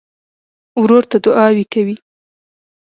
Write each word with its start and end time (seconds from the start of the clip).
ورور 0.81 1.03
ته 1.11 1.17
دعاوې 1.25 1.65
کوې. 1.73 1.95